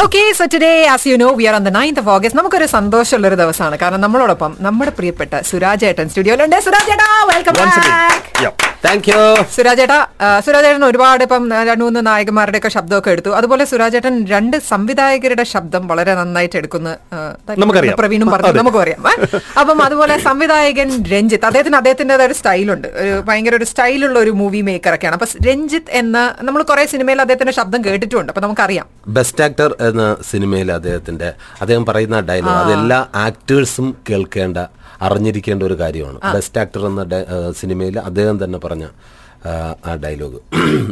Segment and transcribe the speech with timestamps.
[0.00, 3.26] Okay so today as you know we are on the ninth of August നമുക്കൊരു സന്തോഷമുള്ള
[3.26, 3.78] ഒരു ദിവസമാണ്.
[3.78, 7.54] കാരണം നമ്മളോടൊപ്പം നമ്മുടെ പ്രിയപ്പെട്ട സുരാജ് ഏട്ടൻ സ്റ്റുഡിയോയിലുണ്ട് സുരാജ് ഏട്ടാ വെൽക്കം
[8.84, 9.18] താങ്ക് യു
[9.54, 9.98] സുരാജേട്ടാ
[10.46, 13.30] സുരാജേട്ടൻ ഒരുപാട് ഇപ്പം രണ്ടു മൂന്ന് നായകന്മാരുടെ ഒക്കെ ശബ്ദമൊക്കെ എടുത്തു.
[13.38, 16.90] അതുപോലെ സുരാജേട്ടൻ രണ്ട് സംവിധായകരുടെ ശബ്ദം വളരെ നന്നായിട്ട് എടുക്കുന്ന.
[18.02, 19.06] പ്രവീണും പറഞ്ഞു നമുക്ക് അറിയാം?
[19.60, 22.88] അപ്പം അതുപോലെ സംവിധായകൻ രഞ്ജിത്ത് അദ്ദേഹത്തിന് അദ്ദേഹത്തിന്റെതായ ഒരു സ്റ്റൈലുണ്ട്.
[23.02, 26.18] ഒരു ഭയങ്കര ഒരു സ്റ്റൈലുള്ള ഒരു മൂവി മേക്കർ ഒക്കെയാണ് അപ്പൊ രഞ്ജിത്ത് എന്ന
[26.48, 28.30] നമ്മൾ കുറെ സിനിമയിൽ അദ്ദേഹത്തിന്റെ ശബ്ദം കേട്ടിട്ടുണ്ട്.
[28.32, 28.86] അപ്പൊ നമുക്കറിയാം.
[29.18, 31.30] ബെസ്റ്റ് ആക്ടർ എന്ന സിനിമയിൽ അദ്ദേഹത്തിന്റെ
[31.62, 34.58] അദ്ദേഹം പറയുന്ന ഡയലോഗ് അതെല്ലാ ആക്ടേഴ്സും കേൾക്കേണ്ട
[35.06, 36.18] അറിഞ്ഞിരിക്കേണ്ട ഒരു കാര്യമാണ്.
[36.34, 37.04] ബെസ്റ്റ് ആക്ടർ എന്ന
[37.60, 38.88] സിനിമയിൽ അദ്ദേഹം തന്നെ പറഞ്ഞ
[39.86, 40.38] ആ, ഡയലോഗ്.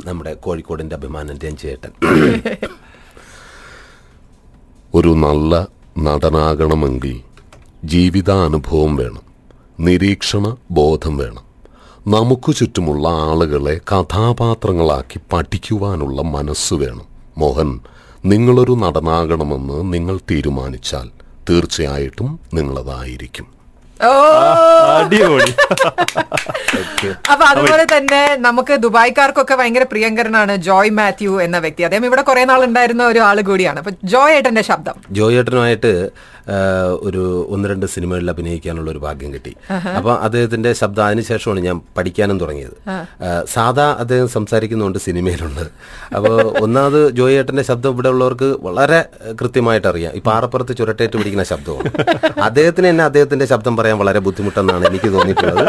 [0.07, 1.91] നമ്മുടെ കോഴിക്കോടിന്റെ അഭിമാനം രഞ്ജേട്ടൻ
[4.95, 7.21] ഒരു നല്ല നടനാകണമെങ്കിൽ
[7.85, 9.23] ജീവിതാനുഭവം വേണം.
[9.81, 11.45] നിരീക്ഷണ ബോധം വേണം.
[12.09, 17.05] നമുക്ക് ചുറ്റുമുള്ള ആളുകളെ കഥാപാത്രങ്ങളാക്കി പഠിക്കുവാനുള്ള മനസ്സ് വേണം.
[17.39, 17.81] മോഹൻ
[18.25, 21.09] നിങ്ങളൊരു നടനാകണമെന്ന് നിങ്ങൾ തീരുമാനിച്ചാൽ
[21.51, 23.60] തീർച്ചയായിട്ടും നിങ്ങളതായിരിക്കും.
[24.01, 25.53] അടിപൊളി.
[27.31, 31.83] അപ്പൊ അതുപോലെ തന്നെ നമുക്ക് ദുബായ്ക്കാർക്കൊക്കെ ഭയങ്കര പ്രിയങ്കരനാണ് ജോയ് മാത്യു എന്ന വ്യക്തി.
[31.83, 33.79] അദ്ദേഹം ഇവിടെ കുറെ നാൾ ഉണ്ടായിരുന്ന ഒരു ആൾ കൂടിയാണ്.
[33.79, 34.95] അപ്പൊ ജോയ് ഏട്ടന്റെ ശബ്ദം.
[35.11, 36.40] ജോയേട്ടനുമായിട്ട് ആ,
[37.07, 39.57] ഒരു ഒന്ന് രണ്ട് സിനിമകളിൽ അഭിനയിക്കാനുള്ള ഒരു ഭാഗ്യം കിട്ടി.
[39.97, 42.77] അപ്പൊ അദ്ദേഹത്തിന്റെ ശബ്ദം അതിനുശേഷമാണ് ഞാൻ പഠിക്കാനും തുടങ്ങിയത്.
[43.49, 45.65] സാധാ അദ്ദേഹം സംസാരിക്കുന്നുണ്ട് സിനിമയിലുണ്ട്.
[46.17, 49.01] അപ്പോൾ ഒന്നാമത് ജോയി ഏട്ടന്റെ ശബ്ദം ഇവിടെ ഉള്ളവർക്ക് വളരെ
[49.41, 50.13] കൃത്യമായിട്ട് അറിയാം.
[50.15, 51.91] ഈ പാറപ്പുറത്ത് ചുരട്ടേറ്റ് പിടിക്കുന്ന ശബ്ദമാണ്.
[52.49, 55.67] അദ്ദേഹത്തിന് തന്നെ അദ്ദേഹത്തിന്റെ ശബ്ദം പറയാൻ വളരെ ബുദ്ധിമുട്ടെന്നാണ് എനിക്ക് തോന്നിയിട്ടുള്ളത്.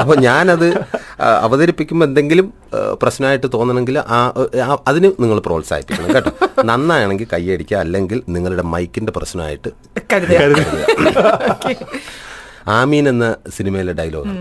[0.00, 0.68] അപ്പോൾ ഞാനത്
[1.20, 2.46] അവതരിപ്പിക്കുമ്പോൾ എന്തെങ്കിലും
[3.02, 6.30] പ്രശ്നമായിട്ട് തോന്നണമെങ്കിൽ ആ അതിന് നിങ്ങൾ പ്രോത്സാഹിപ്പിക്കണം കേട്ടോ.
[6.64, 9.70] നന്നായാണെങ്കിൽ കൈയടിക്കുക അല്ലെങ്കിൽ നിങ്ങളുടെ മൈക്കിന്റെ പ്രശ്നമായിട്ട്
[12.72, 14.34] ആമീൻ എന്ന സിനിമയിലെ ഡയലോഗ്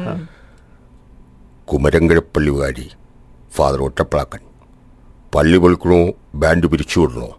[1.67, 2.87] കുമരങ്കഴപ്പള്ളിവാരി
[3.51, 4.41] ഫാദർ ഒറ്റപ്രാക്കൻ
[5.33, 5.99] പള്ളി പൊളിക്കണോ
[6.35, 7.29] ബാൻഡ് പിരിച്ചു വിടണോ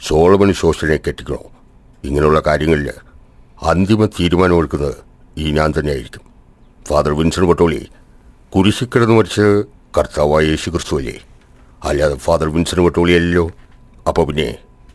[0.00, 1.40] സോളമൻ ശോഷനെ കെട്ടിക്കണോ
[2.04, 2.88] ഇങ്ങനെയുള്ള കാര്യങ്ങളിൽ
[3.62, 4.98] അന്തിമ തീരുമാനമെടുക്കുന്നത്
[5.36, 6.24] ഈ ഞാൻ തന്നെയായിരിക്കും.
[6.86, 7.80] ഫാദർ വിൻസൺ വട്ടോളി
[8.52, 9.46] കുരിശിക്കിടന്ന് മരിച്ച്
[9.96, 11.16] കർത്താവായ യേശു ക്രിസ്തുവല്ലേ
[11.82, 13.44] അല്ലാതെ ഫാദർ വിൻസൺ പൊട്ടോളിയല്ലോ
[14.06, 14.48] അപ്പോൾ പിന്നെ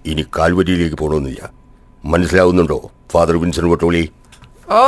[0.06, 1.44] ഇനി കാൽവരിയിലേക്ക് പോകണമെന്നില്ല
[2.03, 2.78] മനസ്സിലാവുന്നുണ്ടോ?
[3.14, 4.03] ഫാദർ വിൻസൺ വട്ടോളി
[4.72, 4.81] ഓ!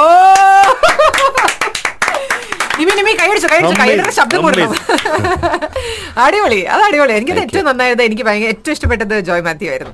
[6.23, 7.13] അടിപൊളി അത് അടിപൊളി.
[7.17, 9.93] എനിക്ക് ഏറ്റവും നന്നായത് എനിക്ക് ഭയങ്കര ഏറ്റവും ഇഷ്ടപ്പെട്ടത് ജോയ് മാത്യു ആയിരുന്നു.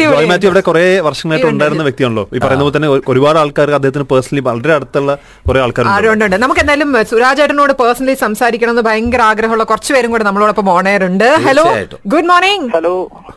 [0.00, 2.24] ജോയ് മാത്യു ഇവിടെ കുറെ വർഷങ്ങളായിട്ട് ഉണ്ടായിരുന്ന വ്യക്തിയാണല്ലോ.
[2.34, 5.12] ഈ പറയുന്ന പോലെ തന്നെ ഒരുപാട് ആൾക്കാർ അദ്ദേഹത്തിന് പേഴ്സണലി വളരെ അടുത്തുള്ള
[5.48, 5.94] കുറെ ആൾക്കാരുണ്ട്.
[5.96, 11.66] ആരുണ്ട് നമുക്ക് എന്തായാലും സുരാജേട്ടനോട് പേഴ്സണലി സംസാരിക്കണം എന്ന് ഭയങ്കര ആഗ്രഹമുള്ള കുറച്ച് പേരും കൂടെ നമ്മളോടൊപ്പം ഓണയറുണ്ട് hello
[12.14, 12.94] good morning hello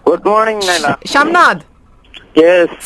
[0.10, 0.66] good morning
[1.14, 1.64] Shamnath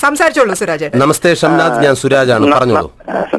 [0.02, 1.78] സംസാരിച്ചോളൂ സുരാജ് നമസ്തേ ഷംനാഥ്.
[1.86, 2.48] ഞാൻ സുരാജാണ്.
[2.54, 2.90] പറഞ്ഞോളൂ.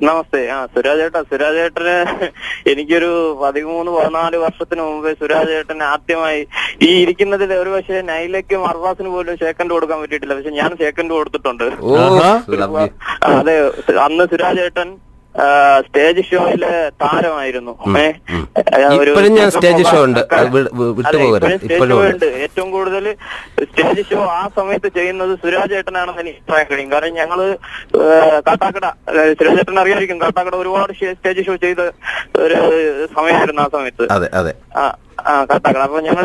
[0.08, 0.40] നമസ്തേ.
[0.54, 1.94] ആ സുരാജേട്ടാ സുരാജേട്ടന്
[2.72, 3.10] എനിക്കൊരു
[3.42, 6.40] പതിമൂന്ന് പതിനാല് വർഷത്തിന് മുമ്പ് സുരാജേട്ടന് ആദ്യമായി
[6.82, 10.36] ഈ ഇരിക്കുന്നതിൽ ഒരു പക്ഷേ നൈലയ്ക്കും അർവാസിന് പോലും സെക്കൻഡ് കൊടുക്കാൻ പറ്റിയിട്ടില്ല.
[10.38, 11.66] പക്ഷെ ഞാൻ സെക്കൻഡ് കൊടുത്തിട്ടുണ്ട്.
[13.32, 13.56] അതെ
[14.06, 14.88] അന്ന് സുരാജേട്ടൻ
[15.86, 16.70] സ്റ്റേജ് ഷോയിലെ
[17.02, 17.72] താരമായിരുന്നു.
[18.96, 20.20] ഇപ്പോഴും ഞാൻ സ്റ്റേജ് ഷോ ഉണ്ട്.
[20.98, 21.52] വിട്ടുപോകരുത്.
[21.68, 21.96] ഇപ്പോഴും
[22.44, 23.04] ഏറ്റവും കൂടുതൽ
[23.68, 27.40] സ്റ്റേജ് ഷോ ആ സമയത്ത് ചെയ്യുന്നത് സുരാജേട്ടനാണെന്ന് എനിക്ക് പറയാൻ കഴിയും കാരണം ഞങ്ങൾ
[28.48, 28.86] കാട്ടാക്കട
[29.40, 31.82] സുരാജേട്ടൻ അറിയാതിരിക്കും കാട്ടാക്കട ഒരുപാട് സ്റ്റേജ് ഷോ ചെയ്ത
[32.46, 32.58] ഒരു
[33.16, 34.06] സമയമായിരുന്നു ആ സമയത്ത്.
[34.16, 34.54] അതെ അതെ.
[35.44, 36.24] കാട്ടാക്കട അപ്പൊ ഞങ്ങൾ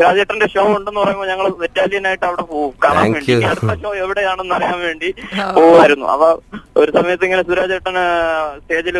[0.00, 2.72] രാജേട്ടന്റെ ഷോ ഉണ്ടെന്ന് പറയുമ്പോൾ ഞങ്ങൾ ബറ്റാലിയൻ ആയിട്ട് അവിടെ പോകും.
[2.84, 3.34] കാണാൻ വേണ്ടി.
[3.50, 5.08] അടുത്ത ഷോ എവിടെയാണെന്ന് അറിയാൻ വേണ്ടി
[5.56, 6.28] പോവായിരുന്നു അപ്പൊ
[6.76, 8.04] ഒരു സമയത്ത് ഇങ്ങനെ സുരാജേട്ടന്
[8.60, 8.96] സ്റ്റേജിൽ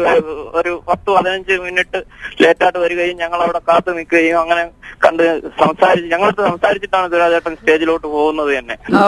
[0.61, 2.01] ഒരു പത്ത് പതിനഞ്ച് മിനിറ്റ്
[2.43, 4.63] ലേറ്റായിട്ട് വരികയും ഞങ്ങൾ അവിടെ കാത്തു നിൽക്കുകയും അങ്ങനെ
[5.01, 5.25] കണ്ട്
[5.61, 8.77] സംസാരിച്ച് ഞങ്ങളടുത്ത് സംസാരിച്ചിട്ടാണ് സുരാജേട്ടൻ സ്റ്റേജിലോട്ട് പോകുന്നത് തന്നെ.
[8.97, 9.03] ഓ.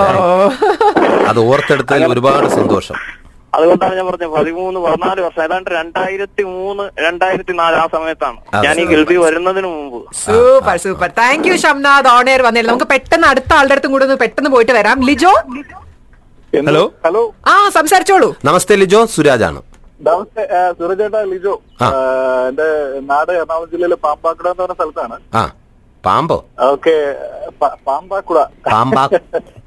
[1.28, 2.98] അത് ഓർത്തെടുത്തതിൽ ഒരുപാട് സന്തോഷം.
[3.56, 5.42] അതുകൊണ്ടാണ് ഞാൻ പറഞ്ഞത് പതിമൂന്ന് പതിനാല് വർഷം.
[5.46, 8.38] ഏതാണ്ട് രണ്ടായിരത്തി മൂന്ന് രണ്ടായിരത്തി നാല് ആ സമയത്താണ്.
[8.66, 9.98] ഞാൻ ഈ ഗൾഫിൽ വരുന്നതിന് മുമ്പ്.
[10.24, 11.10] Super super.
[11.20, 12.68] Thank you Shamnath on air വന്നില്ല.
[12.70, 14.98] നമുക്ക് പെട്ടെന്ന് അടുത്ത ആളുടെ അടുത്തും കൂടെ ഒന്ന് പെട്ടെന്ന് പോയിട്ട് വരാം.
[15.10, 15.34] ലിജോ?
[16.68, 16.84] ഹലോ?
[17.06, 17.22] ഹലോ?
[17.52, 18.28] ആ സംസാരിച്ചോളൂ.
[18.48, 19.00] നമസ്തേ ലിജോ.
[19.14, 19.60] സുരാജാണ്.
[20.08, 20.42] നമസ്തേ
[20.78, 21.54] സുരജേട്ടാ ലിജോ.
[22.48, 22.66] എന്റെ
[23.10, 25.16] നാട് എറണാകുളം ജില്ലയിലെ പാമ്പാക്കട എന്ന് പറഞ്ഞ സ്ഥലത്താണ്.
[26.06, 26.36] പാമ്പോ?
[26.70, 26.94] ഓക്കെ
[27.88, 29.02] പാമ്പാക്കുട പാമ്പാ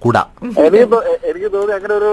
[0.04, 0.18] കുട.
[0.66, 0.98] എനിക്ക്
[1.30, 2.12] എനിക്ക് തോന്നി അങ്ങനെ ഒരു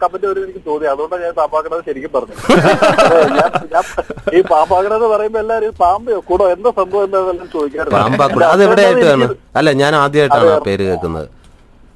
[0.00, 0.86] കമന്റ് ഒരു എനിക്ക് തോന്നി.
[0.92, 2.34] അതുകൊണ്ടാണ് ഞാൻ പാമ്പാക്കട ശരിക്കും പറഞ്ഞു
[4.36, 7.96] ഈ പാമ്പാക്കട എന്ന് പറയുമ്പോ എല്ലാരും പാമ്പയോ കൂടോ എന്താ സംഭവം എന്താണെന്നെല്ലാം ചോദിക്കാറുണ്ട്.
[7.98, 8.42] പാമ്പാ കുട.
[8.54, 9.28] അത് എവിടെയായിട്ടാണ്
[9.60, 11.28] അല്ല ഞാൻ ആദ്യമായിട്ടാണ് ആ പേര് കേൾക്കുന്നത്.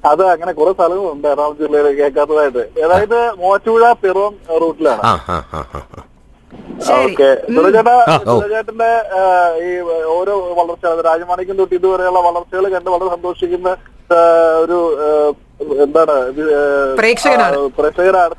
[0.03, 2.63] അത് അങ്ങനെ കുറെ സ്ഥലങ്ങളുണ്ട് എറണാകുളം ജില്ലയിൽ കേൾക്കാത്തതായിട്ട്.
[2.85, 5.01] അതായത് മോറ്റുപുഴ പിറവം റൂട്ടിലാണ്.
[6.97, 7.27] ഓക്കെ.
[9.19, 9.23] ആ,
[9.59, 9.71] ഈ
[10.09, 13.69] ഓരോ വളർച്ച രാജമാണിക്കം തൊട്ട് ഇതുവരെയുള്ള വളർച്ചകൾ കണ്ട് വളരെ സന്തോഷിക്കുന്ന
[14.61, 14.77] ഒരു
[15.85, 16.15] എന്താണ്.
[16.55, 16.61] ആ,
[16.99, 17.57] പ്രേക്ഷകരാണ്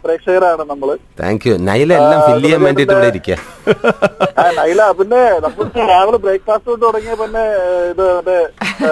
[0.04, 0.88] പ്രേക്ഷകരാണ് നമ്മൾ.
[1.20, 3.36] താങ്ക് യു നൈല എല്ലാം ഫില്ല് ചെയ്യാൻ വേണ്ടിട്ട് ഇവിടെ ഇരിക്കുക
[4.58, 7.44] നൈല പിന്നെ നമുക്ക് രാവിലെ ബ്രേക്ക്ഫാസ്റ്റ് കൊണ്ട് തുടങ്ങിയ പിന്നെ
[7.92, 8.38] ഇത് മറ്റേ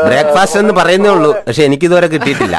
[0.08, 1.30] ബ്രേക്ക്ഫാസ്റ്റ് എന്ന് പറയുന്നേ ഉള്ളൂ.
[1.46, 2.56] പക്ഷെ എനിക്കിതുവരെ കിട്ടിയിട്ടില്ല.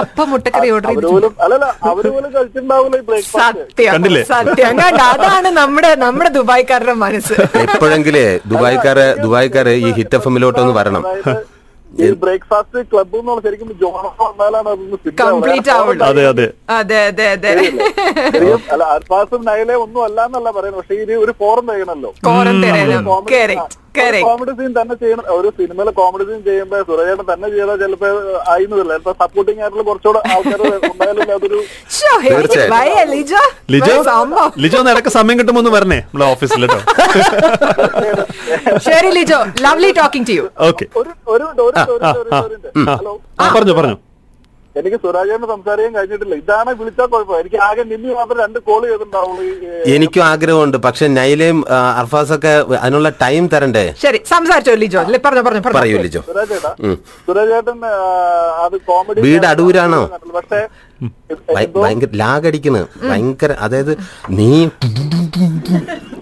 [0.00, 4.22] അപ്പം മുട്ടക്കറി ഓർഡർ അവർ ചെയ്തിട്ടുണ്ട് അല്ലല്ല അവർ പോലും കഴിച്ചിട്ടുണ്ടാവില്ല ഈ ബ്രേക്ക്ഫാസ്റ്റ് സത്യം കണ്ടില്ലേ?
[4.32, 4.80] സത്യം.
[5.12, 7.34] അതാണ് നമ്മുടെ നമ്മുടെ ദുബായ്ക്കാരുടെ മനസ്സ്.
[7.66, 11.04] എപ്പോഴെങ്കിലേ ദുബായ്ക്കാര് ദുബായ്ക്കാര് ഈ ഹിറ്റ് എഫ് എമ്മിലോട്ടൊന്ന് വരണം
[11.96, 16.04] ഈ ബ്രേക്ക്ഫാസ്റ്റ് ക്ലബ് എന്നുള്ള ശരിക്കും ജോണോ വന്നാലാണ് അതൊന്ന് കംപ്ലീറ്റ് ആവുള്ളൂ.
[16.10, 16.46] അതെ അതെ.
[16.78, 17.52] അതെ അതെ അതെ.
[18.74, 20.82] അല്ല അൽഫാസും നയലെ ഒന്നും അല്ല എന്നല്ല പറയുന്നത്.
[20.82, 23.68] പക്ഷെ ഇത് ഒരു ഫോറം ചെയ്യണല്ലോ ഫോറം തരണം
[24.22, 28.08] കോമഡി സീൻ തന്നെ ചെയ്യണം ഒരു സിനിമയിലെ കോമഡി സീൻ ചെയ്യുമ്പോ സുരേഷ് തന്നെ ചെയ്താൽ ചിലപ്പോ
[28.52, 30.60] ആയിരുന്നില്ല ചിലപ്പോ സപ്പോർട്ടിംഗ് ആയിട്ടുള്ള കുറച്ചുകൂടെ ആൾക്കാർ
[30.90, 31.60] ഉണ്ടായാലും അതൊരു.
[33.70, 33.98] ലിജോ
[35.18, 36.80] സമയം കിട്ടുമ്പോ ഒന്ന് വരണേ നമ്മളെ ഓഫീസിൽ കേട്ടോ
[38.86, 41.74] ശരി Lijo lovely talking to you okay ഒരു ഒരു
[42.90, 43.96] ഹലോ ആ പറഞ്ഞു പറഞ്ഞു
[44.78, 46.34] എനിക്ക് സ്വരാജേന്റെ സംസാരിക്കാൻ കഴിഞ്ഞിട്ടില്ല.
[46.42, 47.36] ഇതാണ് വിളിച്ചാൽ കുഴപ്പം.
[47.42, 49.44] എനിക്ക് ആകെ നിന്നു മാത്രം രണ്ട് കോൾ ചെയ്തിട്ടുണ്ടാവുള്ളൂ
[49.94, 50.76] എനിക്കും ആഗ്രഹമുണ്ട്.
[50.86, 51.58] പക്ഷെ നൈലയും
[52.00, 52.52] അർഫാസൊക്കെ
[52.84, 53.84] അതിനുള്ള ടൈം തരണ്ടേ?
[54.02, 55.00] ശരി സംസാരിച്ചോ ലിജോ.
[55.26, 55.62] പറഞ്ഞു പറഞ്ഞോ.
[55.78, 56.22] പറയൂ ലിജോ.
[56.30, 56.72] സുരാജേട്ടാ
[57.28, 57.94] സുരാജേട്ടൻ ആ,
[58.66, 60.02] അത് കോമഡി വീട് അടൂരാണോ?
[60.38, 60.60] പക്ഷേ
[61.84, 63.92] ഭയങ്കര ലാഗടിക്കുന്നു ഭയങ്കര അതായത്
[64.38, 64.50] നീ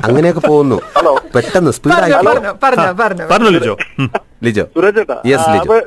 [0.07, 0.79] അങ്ങനെയൊക്കെ പോകുന്നു.
[1.35, 3.27] പെട്ടെന്ന് സ്പീഡായി പറഞ്ഞോ പറഞ്ഞോ പറഞ്ഞോ പറഞ്ഞോ.
[3.33, 3.51] പറഞ്ഞു
[4.47, 4.65] ലിജോ.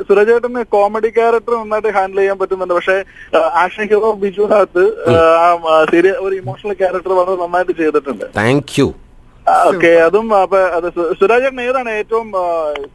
[0.08, 2.74] സുരജേട്ടന് കോമഡി ക്യാരക്ടർ നന്നായിട്ട് ഹാൻഡിൽ ചെയ്യാൻ പറ്റുന്നുണ്ട്.
[2.78, 2.98] പക്ഷെ
[3.64, 4.86] ആക്ഷൻ ഹീറോ ബിജുനകത്ത്
[5.92, 8.26] സീരിയ ഒരു ഇമോഷണൽ ക്യാരക്ടർ വളരെ നന്നായിട്ട് ചെയ്തിട്ടുണ്ട്.
[8.42, 8.88] താങ്ക് യു
[9.70, 10.60] ഓക്കെ അതും അപ്പൊ
[11.20, 12.28] സുരാജേട്ടൻ ഏതാണ് ഏറ്റവും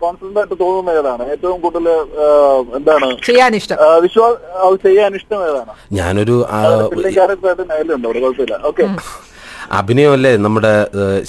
[0.02, 1.24] കോൺഫിഡന്റ് ആയിട്ട് തോന്നുന്ന ഏതാണ്?
[1.34, 1.86] ഏറ്റവും കൂടുതൽ
[2.78, 3.08] എന്താണ്?
[3.28, 4.34] ചെയ്യാൻ ഇഷ്ടം വിശ്വാസ
[4.86, 5.72] ചെയ്യാൻ ഇഷ്ടം ഏതാണ്?
[5.98, 6.36] ഞാനൊരു
[7.70, 8.56] നയലുണ്ട് അവിടെ കുഴപ്പമില്ല.
[8.70, 8.86] ഓക്കെ
[9.76, 10.72] അഭിനയമല്ലേ നമ്മുടെ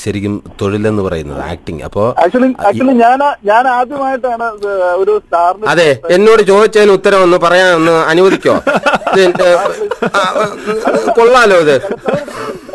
[0.01, 3.19] ശരിക്കും തൊഴിലെന്ന് പറയുന്നത് ആക്ടിങ് അപ്പോ ആക്ച്വലി ആക്ച്വലി ഞാൻ
[3.49, 4.47] ഞാൻ ആദ്യമായിട്ടാണ്
[5.01, 8.55] ഒരു സ്റ്റാർ അതെ എന്നോട് ചോദിച്ചതിന് ഉത്തരം ഒന്ന് പറയാൻ ഒന്ന് അനുവദിക്കോ?
[11.17, 11.75] കൊള്ളാലോ ഇത്.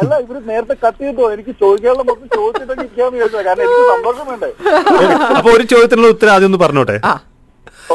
[0.00, 1.24] അല്ല ഇവർ നേരത്തെ കട്ട് ചെയ്തോ?
[1.34, 4.50] എനിക്ക് ചോദിക്കാനുള്ള മൊത്തം ചോദിച്ചിട്ടൊക്കെ ഇരിക്കാന്ന് ചോദിച്ചത് കാരണം എനിക്ക് സന്തോഷം വേണ്ടേ?
[5.38, 6.96] അപ്പൊ ഒരു ചോദ്യത്തിനുള്ള ഉത്തരം ആദ്യം ഒന്ന് പറഞ്ഞോട്ടെ?
[7.10, 7.12] ആ.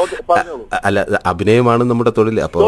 [0.00, 0.64] ഓക്കെ പറഞ്ഞോളൂ.
[0.86, 0.98] അല്ല
[1.30, 2.38] അഭിനയമാണ് നമ്മുടെ തൊഴിൽ.
[2.46, 2.60] അപ്പോ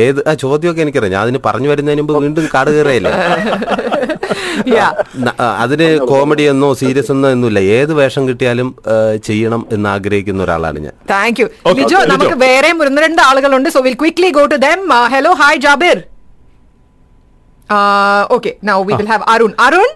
[0.00, 1.12] ഏത് ആ ചോദ്യമൊക്കെ എനിക്കറിയാം.
[1.14, 3.12] ഞാൻ അതിന് പറഞ്ഞു വരുന്നതിന് മുമ്പ് വീണ്ടും കാട് കയറിയല്ലേ
[5.62, 7.60] അതിന് കോമഡി എന്നോ സീരിയസ് എന്നോ ഒന്നുമില്ല.
[7.78, 8.68] ഏത് വേഷം കിട്ടിയാലും
[9.28, 10.94] ചെയ്യണം എന്ന് ആഗ്രഹിക്കുന്ന ഒരാളാണ് ഞാൻ.
[11.12, 11.46] താങ്ക് യു
[12.12, 13.68] നമുക്ക് വേറെ വേറെയും ഒന്ന് രണ്ട് ആളുകളുണ്ട്.
[13.76, 14.80] So will quickly go to them
[15.14, 15.96] hello hi Jabir
[17.66, 18.96] Uh, okay, now we ah.
[18.98, 19.54] will have Arun.
[19.58, 19.90] Arun?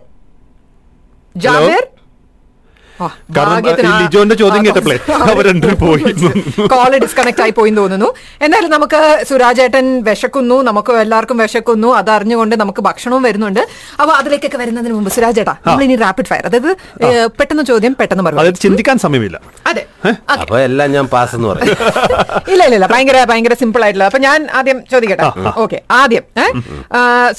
[1.38, 1.89] Jamir.
[3.36, 3.66] കാരണം
[4.02, 4.98] ലിജോന്റെ ചോദ്യം കേട്ടപ്പോഴേ
[5.30, 6.02] അവർ രണ്ടും പോയി?
[6.72, 8.08] കോൾ ഡിസ്കണക്ട് ആയി പോയി തോന്നുന്നു.
[8.44, 9.00] എന്തായാലും നമുക്ക്
[9.30, 13.62] സുരാജേട്ടൻ വിശക്കുന്നു നമുക്ക് എല്ലാവർക്കും വിശക്കുന്നു അത് അറിഞ്ഞുകൊണ്ട് നമുക്ക് ഭക്ഷണവും വരുന്നുണ്ട്.
[14.00, 16.70] അപ്പൊ അതിലേക്കൊക്കെ വരുന്നതിന് മുമ്പ് സുരാജേട്ടാ നമ്മൾ ഇനി റാപ്പിഡ് ഫയർ അതായത്
[17.40, 19.36] പെട്ടെന്ന് ചോദ്യം പെട്ടെന്ന് പറഞ്ഞു ചിന്തിക്കാൻ സമയമില്ല.
[19.72, 19.84] അതെ.
[20.42, 21.66] അപ്പൊ എല്ലാം ഞാൻ പാസ് എന്ന് പറയും.
[22.52, 22.86] ഇല്ല ഇല്ല ഇല്ല.
[22.94, 24.06] ഭയങ്കര ഭയങ്കര സിമ്പിൾ ആയിട്ടുള്ള.
[24.10, 25.26] അപ്പൊ ഞാൻ ആദ്യം ചോദിക്കട്ടെ?
[25.64, 25.78] ഓക്കെ.
[26.00, 26.24] ആദ്യം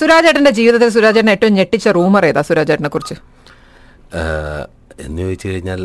[0.02, 3.16] സുരാജേട്ടന്റെ ജീവിതത്തിൽ സുരാജേട്ടൻ ഏറ്റവും ഞെട്ടിച്ച റൂമർ ഏതാ സുരാജേട്ടനെ കുറിച്ച്
[5.00, 5.82] എന്ന് ചോദിച്ചു കഴിഞ്ഞാൽ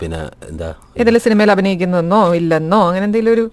[0.00, 0.68] പിന്നെ എന്താ?
[0.96, 3.46] ഏതെങ്കിലും സിനിമയിൽ അഭിനയിക്കുന്നോ ഇല്ലെന്നോ അങ്ങനെ എന്തെങ്കിലും ഒരു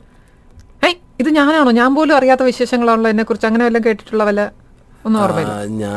[1.20, 1.72] ഇത് ഞാനാണോ?
[1.72, 4.42] ഞാൻ പോലും അറിയാത്ത വിശേഷങ്ങളാണല്ലോ എന്നെ കുറിച്ച് അങ്ങനെ വല്ലതും കേട്ടിട്ടുള്ള വല്ല
[5.82, 5.96] ഞാൻ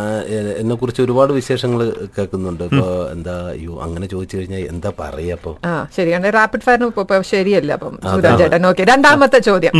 [0.60, 1.80] എന്നെ കുറിച്ച് ഒരുപാട് വിശേഷങ്ങൾ
[2.16, 2.62] കേൾക്കുന്നുണ്ട്.
[2.68, 5.52] ഇപ്പൊ എന്താ അയ്യോ അങ്ങനെ ചോദിച്ചു കഴിഞ്ഞാൽ എന്താ പറയാ അപ്പൊ
[5.96, 7.94] ശരിയാണ് റാപ്പിഡ് ഫയറിന് ശരിയല്ല അപ്പം.
[8.14, 9.74] സുരാജേട്ടൻ ഓക്കെ രണ്ടാമത്തെ ചോദ്യം.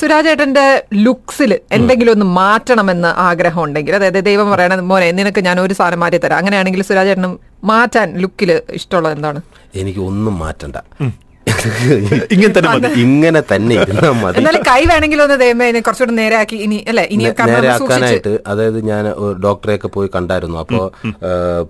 [0.00, 0.66] സുരാജേട്ടന്റെ
[1.06, 6.20] ലുക്സിൽ എന്തെങ്കിലും ഒന്ന് മാറ്റണമെന്ന് ആഗ്രഹം ഉണ്ടെങ്കിൽ അതായത് ദൈവം പറയണ മോനെ നിനക്ക് ഞാൻ ഒരു സാധനം മാറ്റി
[6.24, 7.34] തരാം അങ്ങനെയാണെങ്കിൽ സുരാജേട്ടനും
[7.72, 9.40] മാറ്റാൻ ലുക്കിൽ ഇഷ്ടമുള്ളത് എന്താണ്?
[9.82, 10.78] എനിക്ക് ഒന്നും മാറ്റണ്ട.
[12.32, 13.00] ഇങ്ങനെ തന്നെ മതി.
[13.00, 14.38] ഇങ്ങനെ തന്നെ ഇരുന്നാൽ മതി.
[14.38, 17.94] എന്നാലും കൈ വേണമെങ്കിൽ ഒന്ന് ദൈവമേ കുറച്ചുകൂടി നേരെയാക്കി ഇനി അല്ലെ ഇനി നേ- കാരണം നേരെ നമ്മൾ സൂക്ഷിച്ച്.
[17.94, 19.04] ആക്കാനായിട്ട് അതായത് ഞാൻ
[19.44, 20.58] ഡോക്ടറെ ഒക്കെ പോയി കണ്ടായിരുന്നു.
[20.58, 20.92] അപ്പോ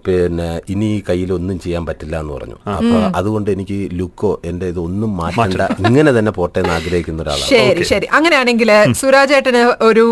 [0.07, 2.55] പിന്നെ ഇനി ഈ കയ്യിൽ ഒന്നും ചെയ്യാൻ പറ്റില്ല എന്ന് പറഞ്ഞു.
[2.71, 5.63] അപ്പൊ അതുകൊണ്ട് എനിക്ക് ലുക്കോ എന്റെ ഇത് ഒന്നും മാറ്റണ്ട.
[5.87, 7.51] ഇങ്ങനെ തന്നെ പോട്ടെ എന്ന് ആഗ്രഹിക്കുന്ന ഒരാളാണ്.
[7.51, 8.07] ശരി ശരി.
[8.13, 10.05] അങ്ങനെയാണെങ്കിൽ സുരാജേട്ടന് ഒരു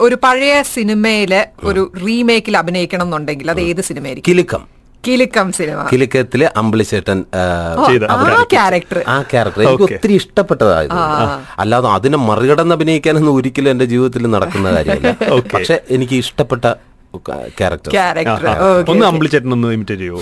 [0.00, 4.32] ഒരു പഴയ സിനിമയിലെ ഒരു റീമേക്കിൽ അഭിനയിക്കണം എന്നുണ്ടെങ്കിൽ അത് ഏത് സിനിമയായിരിക്കും?
[4.32, 4.77] കിലുക്കം.
[5.04, 5.80] കിലുക്കം സിനിമ.
[5.90, 7.42] കിലുക്കത്തിൽ അമ്പിളിച്ചേട്ടൻ ആ,
[7.86, 8.16] ചെയ്ത ആ
[8.52, 8.98] ക്യാരക്ടർ.
[9.08, 9.60] ആ ക്യാരക്ടർ.
[9.64, 10.94] എനിക്ക് ഒത്തിരി ഇഷ്ടപ്പെട്ടതായത്
[11.62, 15.12] അല്ലാതെ അതിനെ മറികടന്ന് അഭിനയിക്കാനൊന്നും ഒരിക്കലും എന്റെ ജീവിതത്തിൽ നടക്കുന്ന കാര്യമില്ല.
[15.54, 16.64] പക്ഷെ എനിക്ക് ഇഷ്ടപ്പെട്ട
[18.88, 20.18] ഒന്ന് അമ്പിളിച്ചേട്ടൻ ഒന്ന് ഇമിറ്റേറ്റ് ചെയ്യുമോ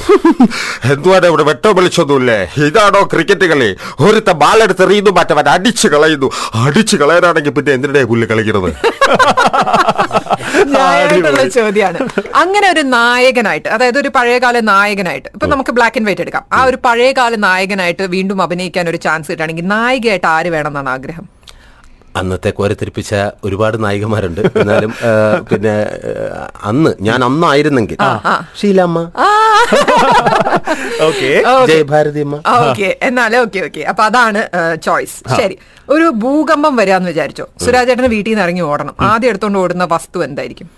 [0.93, 2.37] എന്തുവാണ് ഇവിടെ വെട്ടോ വിളിച്ചൊന്നുമില്ലേ?
[2.63, 3.71] ഇതാണോ ക്രിക്കറ്റ് കളി?
[4.05, 6.29] ഒരുത്ത ബാലെടുത്ത് എറിയുന്നു മറ്റവൻ അടിച്ചു കളയുന്നു.
[6.63, 8.71] അടിച്ചു കളയാനാണെങ്കിൽ പിന്നെ എന്തിനാ പുല്ല് കളിക്കുന്നത്?
[10.65, 11.99] ന്യായമായിട്ടുള്ള ചോദ്യമാണ്
[12.35, 16.45] അങ്ങനെ ഒരു നായകനായിട്ട് അതായത് ഒരു പഴയകാല നായകനായിട്ട് ഇപ്പൊ നമുക്ക് ബ്ലാക്ക് ആൻഡ് വൈറ്റ് എടുക്കാം.
[16.53, 21.27] ആ ഒരു പഴയകാല നായകനായിട്ട് വീണ്ടും അഭിനയിക്കാൻ ഒരു ചാൻസ് കിട്ടുകയാണെങ്കിൽ നായികയായിട്ട് ആര് വേണമെന്നാണ് ആഗ്രഹം?
[22.17, 24.41] അന്നത്തെ കോരത്തിരിപ്പിച്ച ഒരുപാട് നായികമാരുണ്ട്.
[24.41, 24.93] എന്നാലും
[25.53, 25.75] പിന്നെ
[26.65, 27.99] അന്ന് ഞാൻ അന്നായിരുന്നെങ്കിൽ.
[28.61, 29.01] ഷീലമ്മ
[33.07, 33.61] എന്നാലേ ഓക്കെ.
[33.61, 33.81] ഓക്കെ.
[33.81, 34.41] അപ്പൊ അതാണ്
[34.83, 35.19] ചോയ്സ്.
[35.41, 35.59] ശരി.
[35.89, 37.47] ഒരു ഭൂകമ്പം വരാന്ന് വിചാരിച്ചോ?
[37.65, 38.95] സുരാജേട്ടന് വീട്ടിൽ നിന്ന് ഇറങ്ങി ഓടണം.
[39.01, 40.69] ആദ്യം എടുത്തോണ്ട് ഓടുന്ന വസ്തു എന്തായിരിക്കും?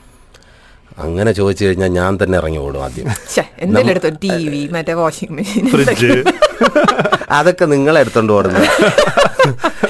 [0.98, 3.08] അങ്ങനെ ചോദിച്ചു കഴിഞ്ഞാൽ ഞാൻ തന്നെ ഇറങ്ങി ഓടും ആദ്യം.
[3.34, 4.10] ഛെ, എന്തെങ്കിലും എടുത്തോ?
[4.22, 5.66] ടി വി മറ്റേ വാഷിംഗ് മെഷീൻ.
[5.70, 6.12] ഫ്രിഡ്ജ്.
[7.38, 8.68] അതൊക്കെ നിങ്ങൾ എടുത്തോണ്ട് ഓടുന്നത്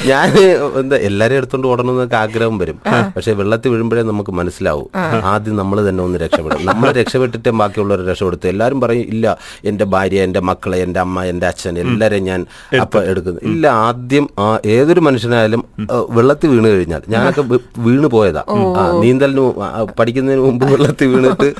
[0.08, 0.28] ഞാൻ
[0.80, 2.76] എന്താ എല്ലാരും എടുത്തോണ്ട് ഓടണം എന്നൊക്കെ ആഗ്രഹം വരും.
[3.14, 4.88] പക്ഷെ വെള്ളത്തിൽ വീഴുമ്പോഴേ നമുക്ക് മനസ്സിലാവും.
[5.32, 8.46] ആദ്യം നമ്മൾ തന്നെ ഒന്ന് രക്ഷപ്പെടും നമ്മൾ രക്ഷപ്പെട്ടിട്ടേ ബാക്കിയുള്ളവരെ രക്ഷപ്പെടുത്തു.
[8.52, 9.26] എല്ലാരും പറയും ഇല്ല
[9.70, 12.40] എന്റെ ഭാര്യ എന്റെ മക്കളെ എന്റെ അമ്മ എന്റെ അച്ഛൻ എല്ലാരെയും ഞാൻ
[12.84, 13.40] അപ്പൊ എടുക്കുന്നു.
[13.52, 15.64] ഇല്ല ആദ്യം ആ ഏതൊരു മനുഷ്യനായാലും
[16.18, 17.44] വെള്ളത്തിൽ വീണ് കഴിഞ്ഞാൽ ഞാനൊക്കെ
[17.86, 18.44] വീണ് പോയതാ.
[19.04, 19.46] നീന്തലിന്
[20.00, 21.50] പഠിക്കുന്നതിന് മുമ്പ് വെള്ളത്തിൽ വീണിട്ട്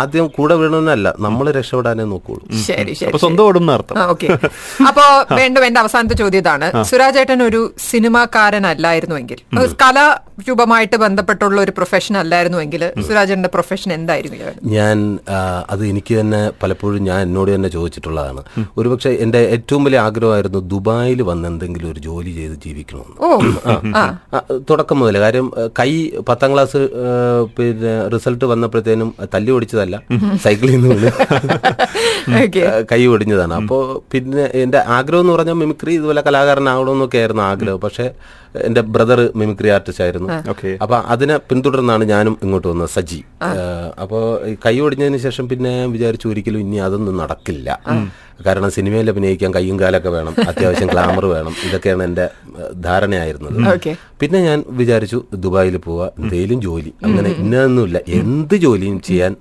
[0.00, 2.44] ആദ്യം കൂടെ വീണമെന്നല്ല നമ്മൾ രക്ഷപ്പെടാനേ നോക്കുള്ളൂ.
[2.68, 3.96] ശരി ശരി അപ്പൊ സ്വന്തം ഓടും അർത്ഥം
[4.90, 5.06] അപ്പോ
[5.38, 6.66] വേണ്ട വേണ്ട അവസാനത്തെ ചോദ്യം ഇതാണ്.
[6.90, 14.96] സുരാജേട്ടൻ ഒരു സിനിമാക്കാരനല്ലായിരുന്നുവെങ്കിൽ ഒരു കലാരൂപമായിട്ട് ബന്ധപ്പെട്ടുള്ള ഒരു പ്രൊഫഷൻ അല്ലായിരുന്നുവെങ്കിൽ സുരാജേട്ടന്റെ പ്രൊഫഷൻ എന്തായിരുന്നു ഞാൻ
[15.72, 18.42] അത് എനിക്ക് തന്നെ പലപ്പോഴും ഞാൻ എന്നോട് തന്നെ ചോദിച്ചിട്ടുള്ളതാണ്.
[18.80, 23.16] ഒരുപക്ഷെ എന്റെ ഏറ്റവും വലിയ ആഗ്രഹമായിരുന്നു ദുബായിൽ വന്ന് എന്തെങ്കിലും ഒരു ജോലി ചെയ്ത് ജീവിക്കണമെന്ന്.
[24.70, 25.46] തുടക്കം മുതൽ കാര്യം
[25.80, 25.90] കൈ
[26.28, 26.80] പത്താം ക്ലാസ്
[27.56, 29.96] പിന്നെ റിസൾട്ട് വന്നപ്പോഴത്തേനും തല്ലി ഓടിച്ചതല്ല.
[30.44, 31.10] സൈക്കിളിൽ നിന്ന്
[32.90, 33.54] കൈ ഒടിഞ്ഞതാണ്.
[33.60, 33.82] അപ്പോൾ
[34.12, 37.80] പിന്നെ എന്റെ ആഗ്രഹം എന്ന് പറഞ്ഞാൽ മിമിക്രി ഇതുപോലെ കലാകാരനാകണമെന്നൊക്കെ ആയിരുന്നു ആഗ്രഹം.
[37.84, 38.06] പക്ഷെ
[38.66, 40.70] എന്റെ ബ്രദർ മിമിക്രി ആർട്ടിസ്റ്റ് ആയിരുന്നു ഓക്കെ.
[40.82, 43.20] അപ്പൊ അതിനെ പിന്തുടർന്നാണ് ഞാനും ഇങ്ങോട്ട് വന്നത് സജി.
[44.02, 44.22] അപ്പോൾ
[44.66, 47.68] കൈ ഒടിഞ്ഞതിന് ശേഷം പിന്നെ വിചാരിച്ചു ഒരിക്കലും ഇനി അതൊന്നും നടക്കില്ല.
[48.46, 51.54] കാരണം സിനിമയിൽ അഭിനയിക്കാൻ കയ്യും കാലൊക്കെ വേണം അത്യാവശ്യം ഗ്ലാമർ വേണം.
[51.68, 52.26] ഇതൊക്കെയാണ് എന്റെ
[52.86, 53.58] ധാരണയായിരുന്നത്.
[54.22, 56.92] പിന്നെ ഞാൻ വിചാരിച്ചു ദുബായിൽ പോവാ എന്തെങ്കിലും ജോലി.
[57.06, 58.00] അങ്ങനെ ഇന്നതൊന്നുമില്ല.
[58.20, 59.34] എന്ത് ജോലിയും ചെയ്യാൻ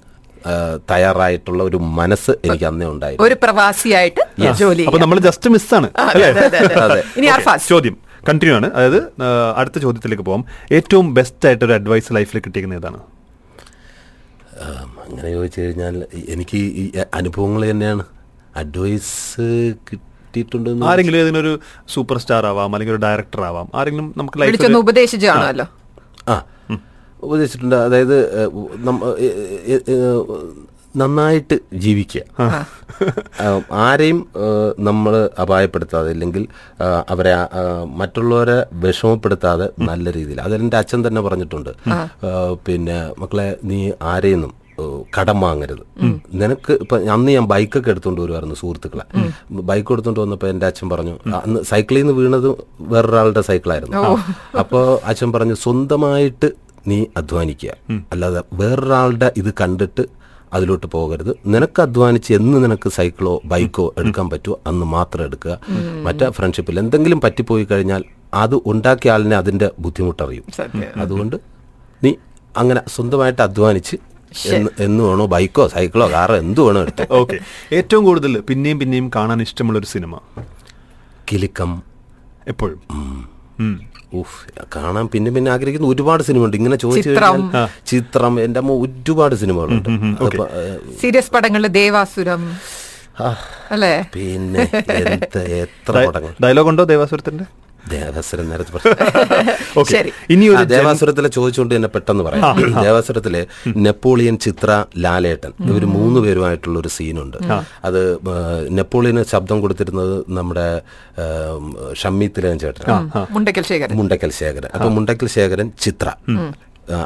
[0.92, 3.26] തയ്യാറായിട്ടുള്ള ഒരു മനസ്സ് എനിക്ക് അന്നേ ഉണ്ടായിരുന്നു.
[3.28, 4.22] ഒരു പ്രവാസിയായിട്ട്
[4.62, 6.30] ജോലി അപ്പൊ നമ്മൾ ജസ്റ്റ് മിസ്സാണ് അല്ലേ?
[6.86, 7.02] അതെ.
[7.20, 7.96] ഇനി Okay, ചോദ്യം.
[8.30, 8.68] കണ്ടിന്യൂ ആണ്.
[8.78, 9.00] അതായത്
[9.60, 10.44] അടുത്ത ചോദ്യത്തിലേക്ക് പോകാം
[10.78, 13.00] ഏറ്റവും ബെസ്റ്റ് ആയിട്ട് ഒരു അഡ്വൈസ് ലൈഫിൽ കിട്ടിയിരിക്കുന്ന ഏതാണ്
[15.06, 15.96] അങ്ങനെ ചോദിച്ചു കഴിഞ്ഞാൽ
[16.34, 16.84] എനിക്ക് ഈ
[17.20, 18.04] അനുഭവങ്ങൾ തന്നെയാണ്.
[18.62, 19.48] അഡ്വൈസ്
[19.90, 21.54] കിട്ടിയിട്ടുണ്ട് ആരെങ്കിലും ഏതെങ്കിലും ഒരു
[21.94, 25.68] സൂപ്പർ സ്റ്റാർ ആവാം അല്ലെങ്കിൽ ഒരു ഡയറക്ടർ ആവാം ആരെങ്കിലും നമുക്ക് ലൈഫ് ലൈഫിൽ ഉപദേശിച്ചു കാണുമല്ലോ.
[26.34, 26.36] ആ
[27.28, 27.78] ഉപദേശിച്ചിട്ടുണ്ട്.
[27.88, 28.18] അതായത്
[31.00, 32.22] നന്നായിട്ട് ജീവിക്കുക.
[33.86, 34.20] ആരെയും
[34.88, 35.14] നമ്മൾ
[35.44, 36.44] അപായപ്പെടുത്താതെ അല്ലെങ്കിൽ
[37.14, 37.34] അവരെ
[38.02, 40.40] മറ്റുള്ളവരെ വിഷമപ്പെടുത്താതെ നല്ല രീതിയിൽ.
[40.48, 41.72] അതെന്റെ അച്ഛൻ തന്നെ പറഞ്ഞിട്ടുണ്ട്.
[42.68, 43.80] പിന്നെ മക്കളെ നീ
[44.14, 44.54] ആരെയൊന്നും
[45.18, 45.84] കടം വാങ്ങരുത്.
[46.40, 49.06] നിനക്ക് ഇപ്പൊ അന്ന് ഞാൻ ബൈക്കൊക്കെ എടുത്തുകൊണ്ട് വരുമായിരുന്നു സുഹൃത്തുക്കളെ.
[49.70, 51.14] ബൈക്ക് എടുത്തുകൊണ്ട് വന്നപ്പോൾ എന്റെ അച്ഛൻ പറഞ്ഞു
[51.44, 52.50] അന്ന് സൈക്കിളിൽ നിന്ന് വീണത്
[52.94, 54.02] വേറൊരാളുടെ സൈക്കിളായിരുന്നു.
[54.62, 56.50] അപ്പോൾ അച്ഛൻ പറഞ്ഞു സ്വന്തമായിട്ട്
[56.88, 57.72] നീ അധ്വാനിക്കുക.
[58.12, 60.06] അല്ലാതെ വേറൊരാളുടെ ഇത് കണ്ടിട്ട്
[60.54, 61.36] അതിലോട്ട് പോകരുത്.
[61.46, 65.60] നിനക്ക് അധ്വാനിച്ച് എന്ന് നിനക്ക് സൈക്കിളോ ബൈക്കോ എടുക്കാൻ പറ്റുമോ അന്ന് മാത്രം എടുക്കുക.
[66.04, 70.44] മറ്റേ ഫ്രണ്ട്ഷിപ്പിൽ എന്തെങ്കിലും പറ്റിപ്പോയി കഴിഞ്ഞാൽ അത് ഉണ്ടാക്കിയ ആളിനെ അതിന്റെ ബുദ്ധിമുട്ടറിയും.
[70.96, 71.36] അതുകൊണ്ട്
[72.04, 72.14] നീ
[72.58, 73.98] അങ്ങനെ സ്വന്തമായിട്ട് അധ്വാനിച്ച്
[74.46, 77.08] എന്ന് എന്ന് വേണോ ബൈക്കോ സൈക്കിളോ കാറോ എന്ത് വേണോ എടുത്ത്.
[77.12, 77.40] ഓക്കെ
[77.74, 80.20] ഏറ്റവും കൂടുതൽ പിന്നെയും പിന്നെയും കാണാൻ ഇഷ്ടമുള്ള ഒരു സിനിമ?
[81.32, 81.84] കിലുക്കം.
[82.48, 82.80] എപ്പോഴും.
[84.76, 87.34] കാണാൻ പിന്നെ പിന്നെ ആഗ്രഹിക്കുന്ന ഒരുപാട് സിനിമ ഉണ്ട് ഇങ്ങനെ ചോദിച്ചു ചിത്രം.
[87.36, 89.90] കഴിഞ്ഞാൽ ചിത്രം എന്റെ അമ്മ ഒരുപാട് സിനിമകളുണ്ട്.
[91.02, 92.44] സീരിയസ് പടങ്ങളിൽ ദേവാസുരം.
[93.74, 93.94] അല്ലേ?
[94.16, 94.64] പിന്നെ
[95.64, 96.34] എത്ര പടങ്ങൾ.
[96.44, 97.46] ഡയലോഗ് ഉണ്ടോ ദേവാസുരത്തിന്റെ?
[97.94, 98.80] ദേവാസുരം നേരത്തെ.
[100.34, 102.60] ഇനി ദേവാസുരത്തിലെ ചോദിച്ചുകൊണ്ട് തന്നെ പെട്ടെന്ന് പറയാം.
[102.86, 103.42] ദേവാസുരത്തിലെ
[103.88, 104.70] നെപ്പോളിയൻ ചിത്ര
[105.06, 105.54] ലാലേട്ടൻ.
[105.72, 107.38] ഇവർ മൂന്ന് പേരുമായിട്ടുള്ള ഒരു സീനുണ്ട്.
[107.88, 108.02] അത്
[108.80, 110.68] നെപ്പോളിയന് ശബ്ദം കൊടുത്തിരുന്നത് നമ്മുടെ
[112.04, 113.96] ഷമ്മി തിലകൻ ചേട്ടൻ മുണ്ടക്കൽ ശേഖരൻ.
[113.98, 114.70] മുണ്ടക്കൽ ശേഖരൻ.
[114.76, 116.08] അപ്പൊ മുണ്ടക്കൽ ശേഖരൻ ചിത്ര.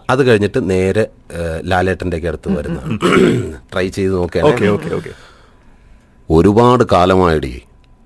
[0.09, 1.03] അത് കഴിഞ്ഞിട്ട് നേരെ
[1.71, 2.95] ലാലേട്ടന്റെ അടുത്ത് വരുന്നതാണ്.
[3.73, 4.39] ട്രൈ ചെയ്ത് ഓക്കെ
[6.29, 7.53] ഒരുപാട് കാലമായിടി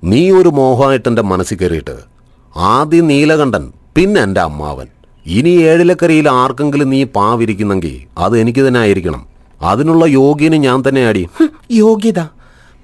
[0.03, 2.12] നീ ഒരു മോഹമായിട്ട് എന്റെ മനസ്സിൽ കയറിയിട്ട്
[2.55, 4.87] ആദ്യം നീലകണ്ഠൻ പിന്നെ എന്റെ അമ്മാവൻ.
[5.25, 9.21] ഇനി ഏഴിലക്കരയിൽ ആർക്കെങ്കിലും നീ പാവിരിക്കുന്നെങ്കിൽ അത് എനിക്ക് തന്നെ ആയിരിക്കണം.
[9.61, 11.27] അതിനുള്ള യോഗ്യന് ഞാൻ തന്നെ ആടി.
[11.71, 12.19] യോഗ്യത.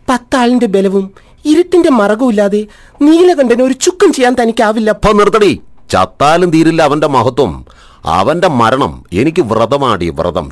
[0.10, 1.12] പത്താളിന്റെ ബലവും
[1.46, 2.68] ഇരുട്ടിന്റെ മറകുമില്ലാതെ
[3.02, 4.90] നീലകണ്ഠന് ഒരു ചുക്കം ചെയ്യാൻ തനിക്കാവില്ല.
[4.90, 5.52] അപ്പം നിർത്തടി.
[5.92, 7.66] ചത്താലും തീരില്ല അവന്റെ മഹത്വം.
[8.06, 10.50] അവന്റെ മരണം എനിക്ക് വ്രതമാടി വ്രതം.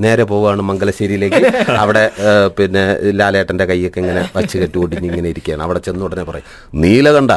[0.00, 1.68] നേരെ പോവുകയാണ് മംഗലശ്ശേരിയിലേക്ക്.
[1.82, 2.10] അവിടെ
[2.58, 5.62] പിന്നെ ലാലേട്ടന്റെ കൈയൊക്കെ ഇങ്ങനെ വച്ച് കെട്ടി ഒടിഞ്ഞ് ഇങ്ങനെ ഇരിക്കുകയാണ്.
[5.62, 6.46] അവിടെ ചെന്ന ഉടനെ പറയും
[6.82, 7.32] നീലകണ്ഠ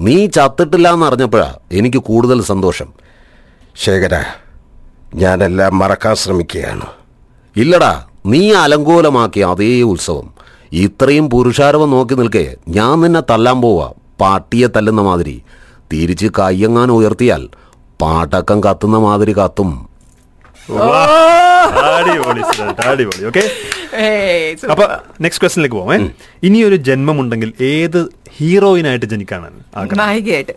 [0.00, 2.88] നീ ചത്തിട്ടില്ല എന്നറിഞ്ഞപ്പോഴാ എനിക്ക് കൂടുതൽ സന്തോഷം.
[3.76, 4.24] ശേഖര
[5.14, 6.86] ഞാനെല്ലാം മറക്കാൻ ശ്രമിക്കുകയാണ്.
[7.56, 10.34] ഇല്ലടാ നീ അലങ്കോലമാക്കിയ അതേ ഉത്സവം.
[10.72, 13.92] ഇത്രയും പുരുഷാരവം നോക്കി നിൽക്കേ ഞാൻ നിന്നെ തല്ലാൻ പോവാ.
[14.20, 15.42] പാട്ടിയെ തല്ലുന്ന മാതിരി.
[15.92, 17.48] തിരിച്ച് കയ്യങ്ങാൻ ഉയർത്തിയാൽ
[18.02, 19.88] പാട്ടക്കം കത്തുന്ന മാതിരി കത്തും.
[21.94, 22.42] അടിപൊളി
[22.86, 23.24] അടിപൊളി.
[23.26, 23.50] ഓക്കെ
[24.70, 24.84] അപ്പൊ
[25.20, 26.04] നെക്സ്റ്റ് ക്വസ്റ്റിനിലേക്ക് പോവാം?
[26.42, 28.00] ഇനി ഒരു ജന്മമുണ്ടെങ്കിൽ ഏത്
[28.38, 29.58] ഹീറോയിനായിട്ട് ജനിക്കാനാണ്
[30.00, 30.54] നായികയായിട്ട്.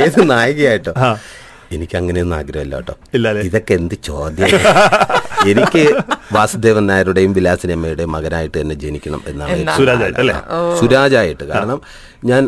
[0.00, 0.92] ഏത് നായികയായിട്ടോ?
[1.72, 4.48] എനിക്ക് അങ്ങനെയൊന്നും ആഗ്രഹമില്ല കേട്ടോ ഇല്ല ഇതൊക്കെ എന്ത് ചോദ്യം?
[5.52, 5.82] എനിക്ക്
[6.36, 9.56] വാസുദേവൻ നായരുടെയും വിലാസിനി അമ്മയുടെയും മകനായിട്ട് തന്നെ ജനിക്കണം എന്നാണ്
[10.80, 11.44] സുരാജായിട്ട്.
[11.52, 11.78] കാരണം
[12.30, 12.42] ഞാൻ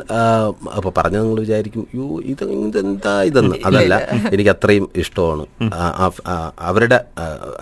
[0.76, 3.56] അപ്പൊ പറഞ്ഞ നിങ്ങൾ വിചാരിക്കും യോ ഇത് ഇതെന്താ ഇതെന്ന്?
[3.68, 3.94] അതല്ല
[4.32, 5.44] എനിക്ക് അത്രയും ഇഷ്ടമാണ്.
[6.70, 6.98] അവരുടെ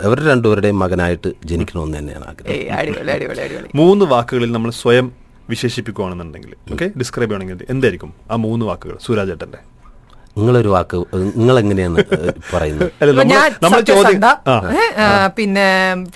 [0.07, 3.71] അവരുടെ രണ്ടുപേരുടെയും മകനായിട്ട് ജനിക്കണമെന്ന് തന്നെയാണ് ആഗ്രഹം.
[3.83, 5.09] മൂന്ന് വാക്കുകളിൽ നമ്മൾ സ്വയം
[5.51, 6.87] വിശേഷിപ്പിക്കുകയാണെന്നുണ്ടെങ്കിൽ ഓക്കെ?
[7.01, 9.61] ഡിസ്ക്രൈബ് ചെയ്യണമെങ്കിൽ എന്തായിരിക്കും ആ മൂന്ന് വാക്കുകൾ സുരാജേട്ടന്റെ
[10.39, 10.97] നിങ്ങളൊരു വാക്ക്
[11.41, 11.97] നിങ്ങൾ എങ്ങനെയാണ്
[12.55, 12.89] പറയുന്നത്?
[15.39, 15.67] പിന്നെ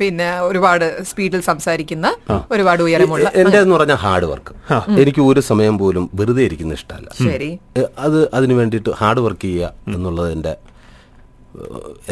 [0.00, 2.06] പിന്നെ ഒരുപാട് സ്പീഡിൽ സംസാരിക്കുന്ന
[2.54, 4.52] ഒരുപാട് ഉയരമുള്ള എന്റെ എന്ന് പറഞ്ഞ ഹാർഡ് വർക്ക്.
[5.02, 7.08] എനിക്ക് ഒരു സമയം പോലും വെറുതെ ഇരിക്കുന്ന ഇഷ്ടമല്ല.
[8.06, 10.54] അത് അതിനു വേണ്ടിയിട്ട് ഹാർഡ് വർക്ക് ചെയ്യുക എന്നുള്ളത് എന്റെ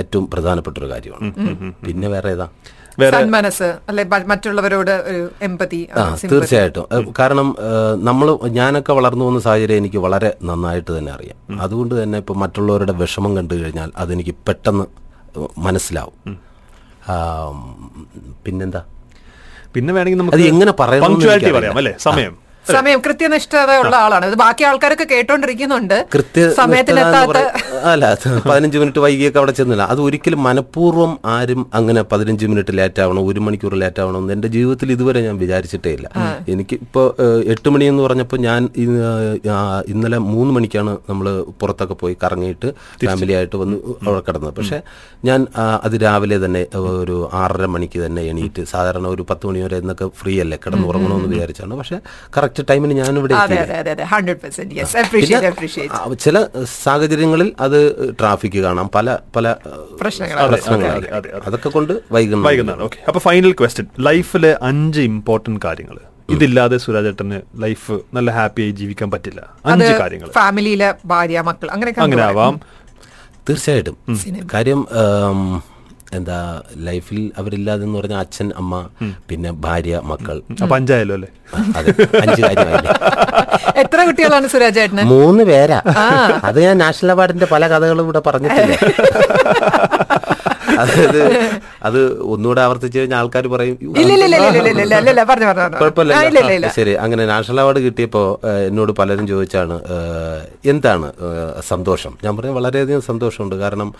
[0.03, 1.29] ഏറ്റവും പ്രധാനപ്പെട്ട ഒരു കാര്യമാണ്
[1.87, 2.47] പിന്നെ വേറെ ഏതാ?
[3.15, 4.93] സന്മനസ് അല്ലെ മറ്റുള്ളവരോട്
[5.43, 6.03] എമ്പതി ആ
[6.33, 6.87] തീർച്ചയായിട്ടും.
[7.19, 7.49] കാരണം
[8.09, 8.29] നമ്മൾ
[8.59, 11.39] ഞാനൊക്കെ വളർന്നു വന്ന സാഹചര്യം എനിക്ക് വളരെ നന്നായിട്ട് തന്നെ അറിയാം.
[11.67, 14.87] അതുകൊണ്ട് തന്നെ ഇപ്പം മറ്റുള്ളവരുടെ വിഷമം കണ്ടു കഴിഞ്ഞാൽ അതെനിക്ക് പെട്ടെന്ന്
[15.67, 16.37] മനസ്സിലാവും.
[18.47, 18.83] പിന്നെന്താ?
[19.75, 21.95] പിന്നെ വേണമെങ്കിൽ നമുക്ക് എങ്ങനെ പറയാം അല്ലേ?
[22.09, 22.35] സമയം.
[22.77, 24.25] സമയം കൃത്യനിഷ്ഠത ഉള്ള ആളാണ്.
[24.31, 25.97] ഇത് ബാക്കി ആൾക്കാരൊക്കെ കേട്ടോണ്ടിരിക്കുന്നുണ്ട്.
[26.15, 27.39] കൃത്യ സമയത്തിനെത്താത്ത
[27.93, 28.07] അല്ല
[28.51, 29.85] പതിനഞ്ച് മിനിറ്റ് വൈകിയൊക്കെ അവിടെ ചെന്നില്ല.
[29.93, 34.49] അത് ഒരിക്കലും മനഃപൂർവം ആരും അങ്ങനെ പതിനഞ്ച് മിനിറ്റ് ലേറ്റ് ആവണം ഒരു മണിക്കൂർ ലേറ്റ് ആവണം എന്ന് എന്റെ
[34.57, 36.09] ജീവിതത്തിൽ ഇതുവരെ ഞാൻ വിചാരിച്ചിട്ടേ ഇല്ല.
[36.55, 37.07] എനിക്ക് ഇപ്പോൾ
[37.55, 38.61] എട്ട് മണി എന്ന് പറഞ്ഞപ്പോൾ ഞാൻ
[39.93, 41.29] ഇന്നലെ മൂന്ന് മണിക്കാണ് നമ്മൾ
[41.61, 42.69] പുറത്തൊക്കെ പോയി കറങ്ങിയിട്ട്
[43.07, 44.55] ഫാമിലി ആയിട്ട് വന്ന് അവിടെ കിടന്നത്.
[44.59, 44.81] പക്ഷേ
[45.29, 45.41] ഞാൻ
[45.87, 46.63] അത് രാവിലെ തന്നെ
[47.03, 51.75] ഒരു ആറര മണിക്ക് തന്നെ എണീറ്റ് സാധാരണ ഒരു പത്ത് മണി വരെ എന്നൊക്കെ ഫ്രീ അല്ലേ കിടന്നുറങ്ങണമെന്ന് വിചാരിച്ചാണ്.
[51.81, 51.99] പക്ഷേ
[52.37, 53.35] കറക്റ്റ് കറക്റ്റ് ടൈമിന് ഞാൻ ഇവിടെ
[56.25, 56.37] ചില
[56.83, 57.79] സാഹചര്യങ്ങളിൽ അത്
[58.21, 58.87] ട്രാഫിക് കാണാം.
[58.97, 59.55] പല പല
[60.01, 60.39] പ്രശ്നങ്ങൾ
[61.49, 65.99] അതൊക്കെ കൊണ്ട് വൈകുന്നേരം അപ്പൊ ഫൈനൽ ക്വസ്റ്റ്യൻ ലൈഫിലെ അഞ്ച് ഇമ്പോർട്ടന്റ് കാര്യങ്ങൾ
[66.37, 69.41] ഇതില്ലാതെ സുരാജേട്ടന് ലൈഫ് നല്ല ഹാപ്പിയായി ജീവിക്കാൻ പറ്റില്ല.
[69.73, 72.57] അഞ്ച് കാര്യങ്ങൾ ഫാമിലിയിലെ ഭാര്യ മക്കൾ അങ്ങനെ അങ്ങനെ ആവാം
[73.49, 73.97] തീർച്ചയായിട്ടും.
[74.55, 74.81] കാര്യം
[76.17, 76.37] എന്താ
[76.89, 78.75] ലൈഫിൽ അവരില്ലാതെ എന്ന് പറഞ്ഞാൽ അച്ഛൻ അമ്മ
[79.31, 80.37] പിന്നെ ഭാര്യ മക്കൾ.
[80.77, 81.31] അഞ്ചായാലോ അല്ലെ?
[83.83, 85.79] എത്ര കുട്ടികളാണ് സുരാജ് സുരാജേട്ടന് മൂന്ന് പേരാ.
[86.49, 88.75] അത് ഞാൻ നാഷണൽ അവാർഡിന്റെ പല കഥകളും ഇവിടെ പറഞ്ഞിട്ടില്ല?
[90.83, 91.21] അതായത്
[91.89, 91.99] അത്
[92.35, 93.77] ഒന്നുകൂടെ ആവർത്തിച്ചു കഴിഞ്ഞാൽ ആൾക്കാർ പറയും
[96.79, 96.93] ശരി.
[97.05, 98.23] അങ്ങനെ നാഷണൽ അവാർഡ് കിട്ടിയപ്പോ
[98.69, 99.77] എന്നോട് പലരും ചോദിച്ചാണ്
[100.73, 101.09] എന്താണ്
[101.73, 102.13] സന്തോഷം?
[102.25, 103.57] ഞാൻ പറഞ്ഞു വളരെയധികം സന്തോഷമുണ്ട്.
[103.65, 103.91] കാരണം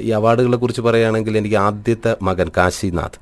[0.00, 3.18] ഈ അവാർഡുകളെ കുറിച്ച് പറയുകയാണെങ്കിൽ എനിക്ക് ആദ്യത്തെ മകൻ കാശിനാഥ്.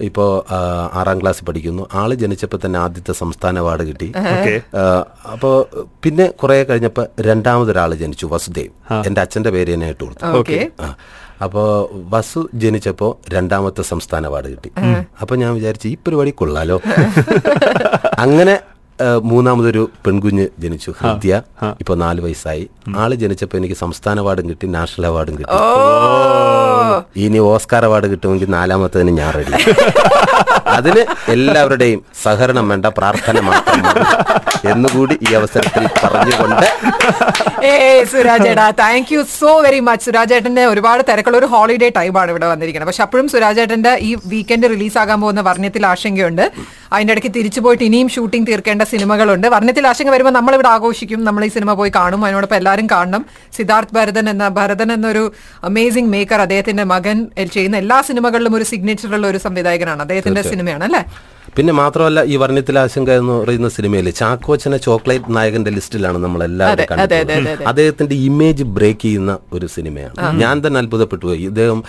[0.00, 0.52] ഇപ്പോൾ
[0.92, 1.88] ആറാം ക്ലാസ് പഠിക്കുന്നു.
[1.94, 4.12] ആൾ ജനിച്ചപ്പോൾ തന്നെ ആദ്യത്തെ സംസ്ഥാന അവാർഡ് കിട്ടി.
[4.18, 4.54] ഓക്കെ.
[5.32, 5.54] അപ്പോൾ
[6.04, 9.02] പിന്നെ കുറെ കഴിഞ്ഞപ്പോൾ രണ്ടാമതൊരാൾ ജനിച്ചു വസുദേവ്.
[9.06, 10.70] എന്റെ അച്ഛന്റെ പേര് തന്നെ ഇട്ട് കൊടുത്തു ഓക്കെ.
[11.44, 14.70] അപ്പോ വസു ജനിച്ചപ്പോൾ രണ്ടാമത്തെ സംസ്ഥാന അവാർഡ് കിട്ടി.
[15.20, 16.80] അപ്പോൾ ഞാൻ വിചാരിച്ചു ഈ പരിപാടി കൊള്ളാലോ.
[18.24, 18.60] അങ്ങനെ
[19.22, 21.42] മൂന്നാമതൊരു പെൺകുഞ്ഞ് ജനിച്ചു ഹൃദ്യ.
[21.80, 22.64] ഇപ്പൊ നാല് വയസ്സായി.
[22.96, 25.54] ആൾ ജനിച്ചപ്പോ എനിക്ക് സംസ്ഥാന അവാർഡും കിട്ടി നാഷണൽ അവാർഡും കിട്ടി.
[27.20, 29.52] ഇനി ഓസ്കാർ അവാർഡ് കിട്ടുമെങ്കിൽ നാലാമത്തതിന് ഞാൻ റെഡി
[30.76, 31.02] അതിന്
[31.34, 34.02] എല്ലാവരുടെയും സഹകരണം വേണ്ട പ്രാർത്ഥന മാത്രം മതി
[34.72, 36.68] എന്നുകൂടി ഈ അവസരത്തിൽ പറഞ്ഞുകൊണ്ട്
[37.70, 37.72] ഏ
[38.12, 42.90] സുരാജേട്ടാ thank you so very much സുരാജേട്ടന്റെ ഒരുപാട് തിരക്കുള്ള ഒരു ഹോളിഡേ ടൈമാണ് ഇവിടെ വന്നിരിക്കുന്നത്.
[42.90, 46.44] പക്ഷെ അപ്പോഴും സുരാജേട്ടന്റെ ഈ വീക്കെൻഡ് റിലീസ് ആകാൻ പോകുന്ന വർണത്തിൽ ആശങ്കയുണ്ട്.
[46.94, 49.46] അതിന്റെ ഇടയ്ക്ക് തിരിച്ചു പോയിട്ട് ഇനിയും ഷൂട്ടിംഗ് തീർക്കേണ്ട സിനിമകളുണ്ട്.
[49.54, 51.20] വർണത്തിൽ ആശങ്ക വരുമ്പോൾ നമ്മൾ ഇവിടെ ആഘോഷിക്കും?
[51.28, 52.20] നമ്മൾ ഈ സിനിമ പോയി കാണും.
[52.26, 53.22] അതിനോടൊപ്പം എല്ലാവരും കാണണം.
[53.58, 55.24] സിദ്ധാർത്ഥ് ഭരതൻ എന്ന ഭരതൻ എന്നൊരു
[55.70, 57.18] അമേസിംഗ് മേക്കർ അദ്ദേഹത്തിന്റെ മകൻ
[57.54, 60.00] ചെയ്യുന്ന എല്ലാ സിനിമകളിലും ഒരു സിഗ്നേച്ചർ ഉള്ള ഒരു സംവിധായകനാണ്.
[60.06, 61.02] അദ്ദേഹത്തിന്റെ സിനിമയാണ് അല്ലേ?
[61.56, 67.58] പിന്നെ മാത്രമല്ല ഈ വർണത്തിൽ ആശങ്ക എന്ന് പറയുന്ന സിനിമയിൽ ചാക്കോച്ചനെ ചോക്ലേറ്റ് നായകന്റെ ലിസ്റ്റിലാണ് നമ്മൾ എല്ലാവരും കണ്ടത്
[67.70, 70.16] അദ്ദേഹത്തിന്റെ ഇമേജ് ബ്രേക്ക് ചെയ്യുന്ന ഒരു സിനിമയാണ്.
[70.42, 71.42] ഞാൻ തന്നെ അത്ഭുതപ്പെട്ടു പോയി.
[71.50, 71.80] ഇദ്ദേഹം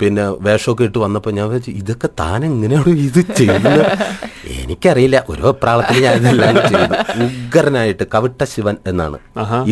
[0.00, 3.82] പിന്നെ വേഷമൊക്കെ ഇട്ട് വന്നപ്പോൾ ഞാൻ വിചാരിച്ചു ഇതൊക്കെ താൻ എങ്ങനെയാണ് ഇത് ചെയ്യുന്നത്?
[4.62, 5.18] എനിക്കറിയില്ല.
[5.32, 9.18] ഓരോ പ്രാളത്തിൽ ഞാൻ ഇതെല്ലാം ചെയ്യുന്നത് ഉഗ്രനായിട്ട് കവിട്ട ശിവൻ എന്നാണ്.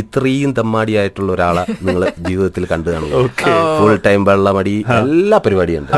[0.03, 3.31] ഇത്രയും തമ്മാടിയായിട്ടുള്ള ഒരാളെ നിങ്ങൾ ജീവിതത്തിൽ കണ്ടു കാണുന്നത്
[3.79, 5.93] ഫുൾ ടൈം വെള്ളമടി എല്ലാ പരിപാടിയുണ്ട്.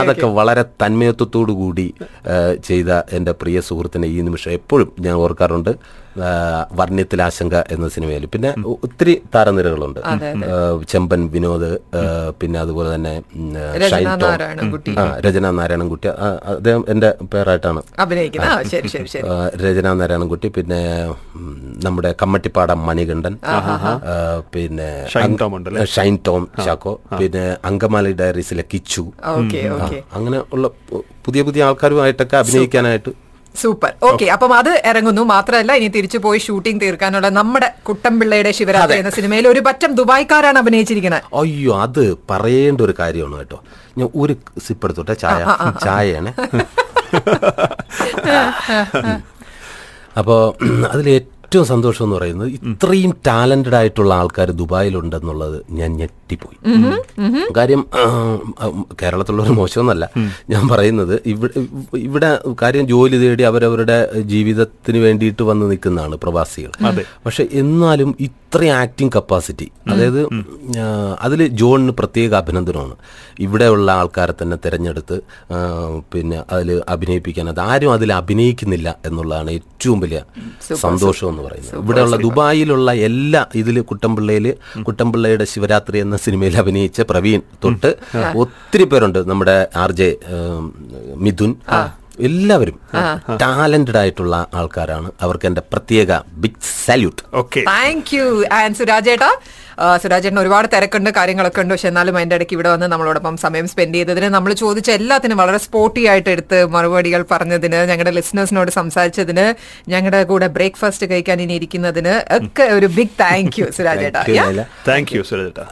[0.00, 1.88] അതൊക്കെ വളരെ തന്മയത്വത്തോടു കൂടി
[2.68, 5.72] ചെയ്ത എന്റെ പ്രിയ സുഹൃത്തിനെ ഈ നിമിഷം എപ്പോഴും ഞാൻ ഓർക്കാറുണ്ട്.
[6.78, 8.22] വർണ്യത്തിലാശങ്ക എന്ന സിനിമയിൽ.
[8.34, 8.50] പിന്നെ
[8.84, 9.98] ഒത്തിരി താരനിരകളുണ്ട്.
[10.90, 11.70] ചെമ്പൻ വിനോദ്
[12.40, 13.12] പിന്നെ അതുപോലെ തന്നെ
[15.24, 16.08] രചന നാരായണൻകുട്ടി
[16.52, 17.80] അദ്ദേഹം എന്റെ പേരായിട്ടാണ്.
[19.64, 20.80] രചന നാരായണൻകുട്ടി പിന്നെ
[21.86, 23.36] നമ്മുടെ കമ്മട്ടിപ്പാടം മണികണ്ഠൻ
[24.54, 24.88] പിന്നെ
[25.96, 29.04] ഷൈൻ ടോം ചാക്കോ പിന്നെ അങ്കമാലി ഡയറീസിലെ കിച്ചു.
[30.16, 30.66] അങ്ങനെ ഉള്ള
[31.26, 33.10] പുതിയ പുതിയ ആൾക്കാരുമായിട്ടൊക്കെ അഭിനയിക്കാനായിട്ട്.
[33.54, 33.92] സൂപ്പർ.
[34.02, 35.24] ഓക്കെ അപ്പം അത് ഇറങ്ങുന്നു.
[35.24, 41.22] മാത്രമല്ല ഇനി തിരിച്ചു പോയി ഷൂട്ടിംഗ് തീർക്കാനുള്ള നമ്മുടെ കുട്ടമ്പിള്ളയുടെ ശിവരാത്രി എന്ന സിനിമയിൽ ഒരു പറ്റം ദുബായ്ക്കാരാണ് അഭിനയിച്ചിരിക്കുന്നത്
[41.34, 43.60] അയ്യോ അത് പറയേണ്ട ഒരു കാര്യമാണ് കേട്ടോ.
[43.98, 44.36] ഞാൻ ഒരു
[44.66, 45.46] സിപ്പ് എടുത്തോട്ടെ ചായ.
[45.84, 46.32] ചായയാണ്.
[50.18, 50.54] അപ്പോൾ
[50.86, 56.56] അതിൽ ഏറ്റവും സന്തോഷം എന്ന് പറയുന്നത് ഇത്രയും ടാലന്റഡ് ആയിട്ടുള്ള ആൾക്കാർ ദുബായിലുണ്ടെന്നുള്ളത് ഞാൻ ഞെട്ടിപ്പോയി.
[57.58, 57.82] കാര്യം
[59.00, 60.04] കേരളത്തിലുള്ളവർ മോശമൊന്നല്ല.
[60.52, 61.60] ഞാൻ പറയുന്നത് ഇവിടെ
[62.06, 62.30] ഇവിടെ
[62.62, 63.98] കാര്യം ജോലി തേടി അവരവരുടെ
[64.32, 66.72] ജീവിതത്തിന് വേണ്ടിയിട്ട് വന്ന് നിൽക്കുന്നതാണ് പ്രവാസികൾ.
[67.26, 70.20] പക്ഷെ എന്നാലും ഇത്രയും ആക്ടിങ് കപ്പാസിറ്റി അതായത്
[71.26, 72.96] അതിൽ ജോണിന് പ്രത്യേക അഭിനന്ദനമാണ്.
[73.46, 75.16] ഇവിടെയുള്ള ആൾക്കാരെ തന്നെ തിരഞ്ഞെടുത്ത്
[76.12, 77.48] പിന്നെ അതിൽ അഭിനയിപ്പിക്കാൻ.
[77.54, 80.22] അത് ആരും അതിൽ അഭിനയിക്കുന്നില്ല എന്നുള്ളതാണ് ഏറ്റവും വലിയ
[80.84, 81.74] സന്തോഷം എന്ന് പറയുന്നത്.
[81.82, 84.48] ഇവിടെയുള്ള ദുബായിലുള്ള എല്ലാ ഇതിൽ കുട്ടമ്പിള്ളയിൽ
[84.88, 87.92] കുട്ടമ്പിള്ളയുടെ ശിവരാത്രി എന്ന സിനിമയിൽ അഭിനയിച്ച പ്രവീൺ തൊട്ട്
[88.44, 90.10] ഒത്തിരി പേരുണ്ട് നമ്മുടെ ആർ ജെ
[91.26, 91.52] മിഥുൻ
[92.28, 92.76] എല്ലാവരും
[93.42, 95.08] ടാലന്റഡ് ആയിട്ടുള്ള ആൾക്കാരാണ്.
[95.24, 98.26] അവർക്ക് എന്റെ പ്രത്യേക big salute okay thank you
[98.58, 99.30] and സുരാജേട്ടാ
[100.02, 101.72] സുരാജേട്ടൻ ഒരുപാട് തിരക്കുണ്ട് കാര്യങ്ങളൊക്കെ ഉണ്ട്.
[101.74, 106.02] പക്ഷെ എന്നാലും അതിന്റെ ഇടയ്ക്ക് ഇവിടെ വന്ന് നമ്മളോടൊപ്പം സമയം സ്പെൻഡ് ചെയ്തതിന് നമ്മൾ ചോദിച്ച എല്ലാത്തിനും വളരെ സ്പോർട്ടി
[106.12, 109.46] ആയിട്ട് എടുത്ത് മറുപടികൾ പറഞ്ഞതിന് ഞങ്ങളുടെ ലിസണേഴ്സിനോട് സംസാരിച്ചതിന്
[109.94, 114.22] ഞങ്ങളുടെ കൂടെ ബ്രേക്ക്ഫാസ്റ്റ് കഴിക്കാൻ ഇനി ഇരിക്കുന്നതിന് ഒക്കെ ഒരു ബിഗ് താങ്ക് യു സുരാജേട്ടാ?
[114.88, 115.22] താങ്ക് യു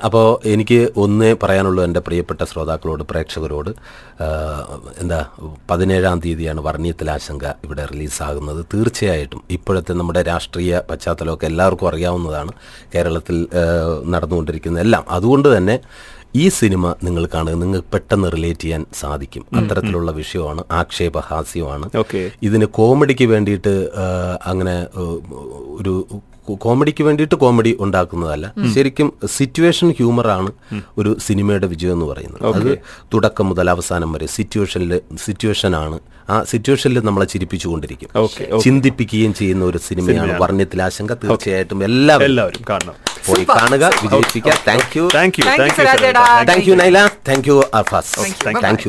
[0.09, 3.71] അപ്പോൾ എനിക്ക് ഒന്നേ പറയാനുള്ളൂ എന്റെ പ്രിയപ്പെട്ട ശ്രോതാക്കളോട് പ്രേക്ഷകരോട്.
[5.03, 5.21] എന്താ
[5.71, 8.61] പതിനേഴാം തീയതിയാണ് വർണീയത്തിൽ ആശങ്ക ഇവിടെ റിലീസാകുന്നത്.
[8.75, 12.53] തീർച്ചയായിട്ടും ഇപ്പോഴത്തെ നമ്മുടെ രാഷ്ട്രീയ പശ്ചാത്തലമൊക്കെ എല്ലാവർക്കും അറിയാവുന്നതാണ്.
[12.95, 13.39] കേരളത്തിൽ
[14.07, 15.05] നടന്നുകൊണ്ടിരിക്കുന്ന എല്ലാം.
[15.09, 15.77] അതുകൊണ്ട് തന്നെ
[16.37, 19.43] ഈ സിനിമ നിങ്ങൾ കാണുക നിങ്ങൾക്ക് പെട്ടെന്ന് റിലേറ്റ് ചെയ്യാൻ സാധിക്കും.
[19.59, 21.87] അത്തരത്തിലുള്ള വിഷയമാണ് ആക്ഷേപഹാസ്യമാണ്.
[22.03, 22.31] Okay.
[22.43, 23.75] ഇതിന് കോമഡിക്ക് വേണ്ടിയിട്ട്
[24.47, 24.77] അങ്ങനെ
[25.81, 25.93] ഒരു
[26.65, 28.47] കോമഡിക്ക് വേണ്ടിയിട്ട് കോമഡി ഉണ്ടാക്കുന്നതല്ല.
[28.75, 30.51] ശരിക്കും സിറ്റുവേഷൻ ഹ്യൂമറാണ്
[30.99, 32.43] ഒരു സിനിമയുടെ വിജയം എന്ന് പറയുന്നത്.
[32.57, 32.79] അത്
[33.15, 35.99] തുടക്കം മുതൽ അവസാനം വരെ സിറ്റുവേഷനിൽ സിറ്റുവേഷനാണ്
[36.31, 38.09] ആ സിറ്റുവേഷനിൽ നമ്മളെ ചിരിപ്പിച്ചുകൊണ്ടിരിക്കും.
[38.61, 42.95] ചിന്തിപ്പിക്കുകയും ചെയ്യുന്ന ഒരു സിനിമയാണ് വർണത്തിൽ ആശങ്ക തീർച്ചയായിട്ടും എല്ലാവരും എല്ലാവരും കാണണം.
[43.27, 44.53] പോയി കാണുക വിജയിപ്പിക്കുക.
[44.69, 45.45] Thank you thank you
[46.49, 48.63] thank you Naila thank you Arfas Thank you.
[48.63, 48.83] Thank you